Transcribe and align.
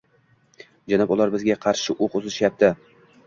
-Janob, 0.93 1.13
ular 1.17 1.33
bizga 1.35 1.57
qarshi 1.67 1.97
o'q 2.07 2.17
uzishyapti! 2.21 2.73